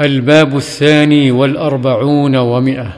الباب 0.00 0.56
الثاني 0.56 1.30
والأربعون 1.30 2.36
ومئة. 2.36 2.96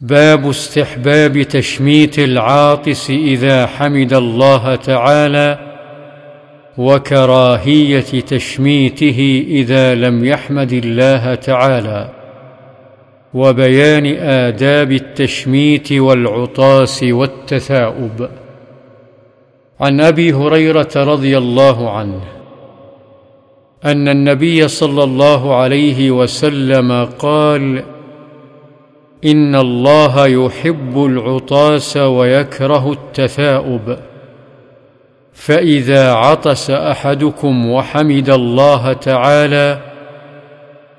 باب 0.00 0.48
استحباب 0.48 1.42
تشميت 1.42 2.18
العاطس 2.18 3.10
إذا 3.10 3.66
حمد 3.66 4.12
الله 4.12 4.74
تعالى 4.74 5.58
وكراهية 6.78 8.20
تشميته 8.20 9.44
إذا 9.48 9.94
لم 9.94 10.24
يحمد 10.24 10.72
الله 10.72 11.34
تعالى 11.34 12.12
وبيان 13.34 14.06
آداب 14.16 14.92
التشميت 14.92 15.92
والعطاس 15.92 17.02
والتثاؤب. 17.02 18.28
عن 19.80 20.00
أبي 20.00 20.32
هريرة 20.32 20.92
رضي 20.96 21.38
الله 21.38 21.90
عنه. 21.90 22.35
أن 23.84 24.08
النبي 24.08 24.68
صلى 24.68 25.04
الله 25.04 25.54
عليه 25.56 26.10
وسلم 26.10 27.08
قال 27.18 27.82
إن 29.24 29.54
الله 29.54 30.26
يحب 30.26 31.04
العطاس 31.04 31.96
ويكره 31.96 32.92
التثاؤب. 32.92 33.96
فإذا 35.32 36.12
عطس 36.12 36.70
أحدكم 36.70 37.70
وحمد 37.70 38.30
الله 38.30 38.92
تعالى 38.92 39.80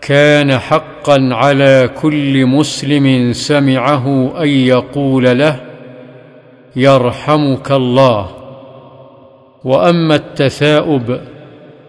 كان 0.01 0.57
حقا 0.57 1.29
على 1.31 1.89
كل 2.01 2.45
مسلم 2.45 3.33
سمعه 3.33 4.33
أن 4.43 4.47
يقول 4.47 5.39
له 5.39 5.59
يرحمك 6.75 7.71
الله. 7.71 8.29
وأما 9.63 10.15
التثاؤب 10.15 11.19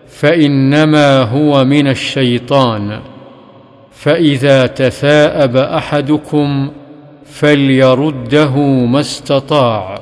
فإنما 0.08 1.22
هو 1.22 1.64
من 1.64 1.88
الشيطان 1.88 3.00
فإذا 3.92 4.66
تثاءب 4.66 5.56
أحدكم 5.56 6.70
فليرده 7.24 8.56
ما 8.86 9.00
استطاع 9.00 9.98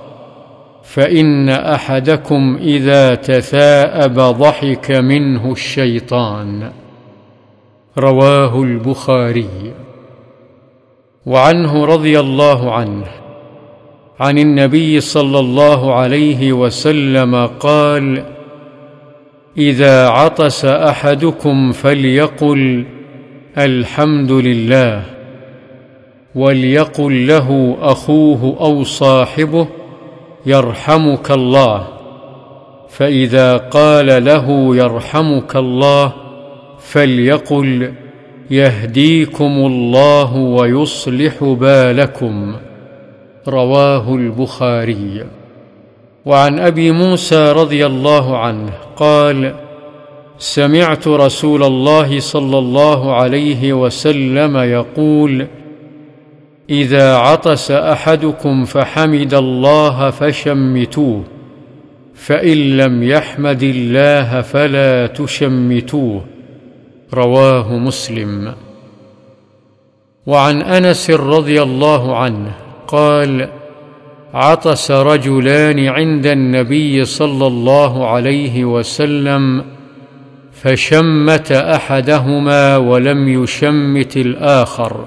فإن 0.82 1.48
أحدكم 1.48 2.58
إذا 2.62 3.14
تثاءب 3.14 4.14
ضحك 4.14 4.90
منه 4.90 5.52
الشيطان. 5.52 6.70
رواه 7.98 8.62
البخاري. 8.62 9.72
وعنه 11.26 11.84
رضي 11.84 12.20
الله 12.20 12.72
عنه 12.72 13.06
عن 14.20 14.38
النبي 14.38 15.00
صلى 15.00 15.38
الله 15.38 15.94
عليه 15.94 16.52
وسلم 16.52 17.46
قال 17.46 18.35
إذا 19.58 20.08
عطس 20.08 20.64
أحدكم 20.64 21.72
فليقل 21.72 22.84
الحمد 23.58 24.32
لله 24.32 25.02
وليقل 26.34 27.26
له 27.26 27.76
أخوه 27.80 28.56
أو 28.60 28.84
صاحبه 28.84 29.68
يرحمك 30.46 31.30
الله 31.30 31.86
فإذا 32.88 33.56
قال 33.56 34.24
له 34.24 34.76
يرحمك 34.76 35.56
الله 35.56 36.12
فليقل 36.80 37.92
يهديكم 38.50 39.44
الله 39.44 40.36
ويصلح 40.36 41.44
بالكم 41.44 42.56
رواه 43.48 44.14
البخاري. 44.14 45.24
وعن 46.26 46.58
أبي 46.58 46.90
موسى 46.90 47.52
رضي 47.52 47.86
الله 47.86 48.38
عنه 48.38 48.70
قال 48.96 49.54
سمعت 50.38 51.08
رسول 51.08 51.62
الله 51.62 52.20
صلى 52.20 52.58
الله 52.58 53.14
عليه 53.14 53.72
وسلم 53.72 54.56
يقول 54.56 55.46
إذا 56.70 57.16
عطس 57.16 57.70
أحدكم 57.70 58.64
فحمد 58.64 59.34
الله 59.34 60.10
فشمتوه 60.10 61.22
فإن 62.14 62.76
لم 62.76 63.02
يحمد 63.02 63.62
الله 63.62 64.40
فلا 64.40 65.06
تشمتوه. 65.06 66.24
رواه 67.14 67.78
مسلم. 67.78 68.54
وعن 70.26 70.62
أنس 70.62 71.10
رضي 71.10 71.62
الله 71.62 72.16
عنه 72.16 72.52
قال 72.88 73.48
عطس 74.36 74.90
رجلان 74.90 75.88
عند 75.88 76.26
النبي 76.26 77.04
صلى 77.04 77.46
الله 77.46 78.08
عليه 78.08 78.64
وسلم 78.64 79.64
فشمت 80.52 81.52
أحدهما 81.52 82.76
ولم 82.76 83.42
يشمت 83.42 84.16
الآخر. 84.16 85.04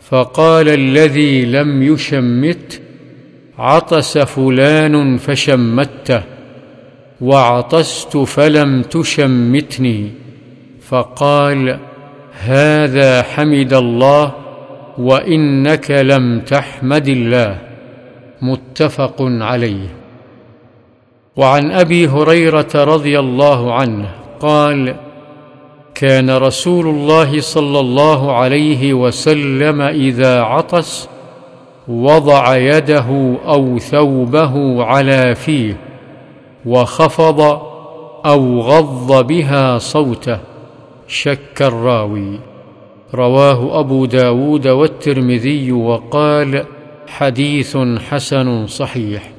فقال 0.00 0.68
الذي 0.68 1.44
لم 1.44 1.82
يشمت 1.82 2.80
عطس 3.58 4.18
فلان 4.18 5.16
فشمته 5.16 6.22
وعطست 7.20 8.16
فلم 8.16 8.82
تشمتني. 8.82 10.10
فقال 10.88 11.78
هذا 12.32 13.22
حمد 13.22 13.72
الله 13.72 14.32
وإنك 14.98 15.90
لم 15.90 16.40
تحمد 16.40 17.08
الله. 17.08 17.69
متفق 18.42 19.16
عليه. 19.20 19.88
وعن 21.36 21.70
أبي 21.70 22.08
هريرة 22.08 22.68
رضي 22.74 23.18
الله 23.18 23.74
عنه 23.74 24.10
قال 24.40 24.96
كان 25.94 26.30
رسول 26.30 26.86
الله 26.86 27.40
صلى 27.40 27.80
الله 27.80 28.32
عليه 28.32 28.94
وسلم 28.94 29.80
إذا 29.80 30.40
عطس 30.40 31.08
وضع 31.88 32.56
يده 32.56 33.36
أو 33.46 33.78
ثوبه 33.78 34.84
على 34.84 35.34
فيه 35.34 35.76
وخفض 36.66 37.40
أو 38.26 38.60
غض 38.60 39.26
بها 39.26 39.78
صوته. 39.78 40.38
شك 41.08 41.62
الراوي. 41.62 42.40
رواه 43.14 43.80
أبو 43.80 44.06
داود 44.06 44.68
والترمذي 44.68 45.72
وقال 45.72 46.64
حديث 47.10 47.76
حسن 48.10 48.66
صحيح. 48.66 49.30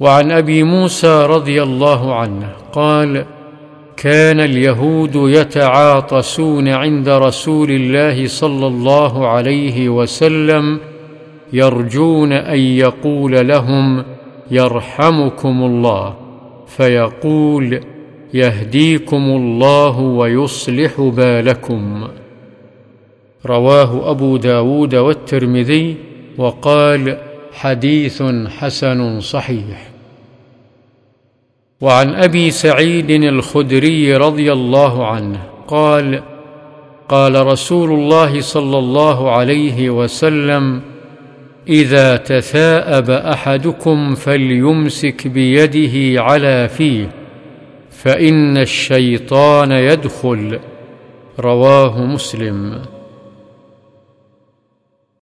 وعن 0.00 0.30
أبي 0.30 0.62
موسى 0.62 1.26
رضي 1.26 1.62
الله 1.62 2.14
عنه 2.14 2.52
قال 2.72 3.24
كان 3.96 4.40
اليهود 4.40 5.14
يتعاطسون 5.14 6.68
عند 6.68 7.08
رسول 7.08 7.70
الله 7.70 8.26
صلى 8.26 8.66
الله 8.66 9.28
عليه 9.28 9.88
وسلم 9.88 10.80
يرجون 11.52 12.32
أن 12.32 12.58
يقول 12.58 13.48
لهم 13.48 14.04
يرحمكم 14.50 15.62
الله. 15.62 16.14
فيقول 16.66 17.80
يهديكم 18.34 19.16
الله 19.16 19.98
ويصلح 19.98 21.00
بالكم. 21.00 22.08
رواه 23.46 24.10
أبو 24.10 24.36
داود 24.36 24.94
والترمذي 24.94 26.07
وقال 26.38 27.18
حديث 27.52 28.22
حسن 28.58 29.20
صحيح. 29.20 29.90
وعن 31.80 32.14
أبي 32.14 32.50
سعيد 32.50 33.10
الخدري 33.10 34.16
رضي 34.16 34.52
الله 34.52 35.06
عنه 35.06 35.40
قال 35.68 36.22
قال 37.08 37.46
رسول 37.46 37.90
الله 37.90 38.40
صلى 38.40 38.78
الله 38.78 39.30
عليه 39.30 39.90
وسلم 39.90 40.80
إذا 41.68 42.16
تثاءب 42.16 43.10
أحدكم 43.10 44.14
فليمسك 44.14 45.26
بيده 45.26 46.22
على 46.22 46.68
فيه 46.68 47.10
فإن 47.90 48.56
الشيطان 48.56 49.72
يدخل. 49.72 50.58
رواه 51.40 52.04
مسلم. 52.04 52.82